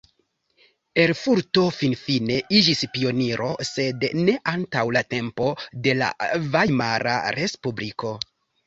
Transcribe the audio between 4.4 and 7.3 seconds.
antaŭ la tempo de la Vajmara